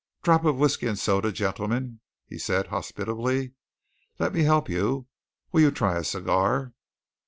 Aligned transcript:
"Drop 0.23 0.45
of 0.45 0.57
whisky 0.57 0.87
and 0.87 0.97
soda, 0.97 1.31
gentlemen?" 1.31 1.99
he 2.25 2.39
said, 2.39 2.65
hospitably. 2.69 3.51
"Let 4.17 4.33
me 4.33 4.41
help 4.41 4.67
you. 4.67 5.05
Will 5.51 5.61
you 5.61 5.69
try 5.69 5.95
a 5.99 6.03
cigar?" 6.03 6.73